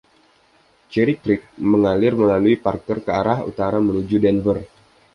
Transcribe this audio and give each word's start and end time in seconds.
Cherry 0.91 1.13
Creek 1.23 1.43
mengalir 1.71 2.13
melalui 2.21 2.55
Parker 2.65 2.97
ke 3.05 3.11
arah 3.21 3.39
utara 3.49 3.77
menuju 3.87 4.17
Denver. 4.25 4.57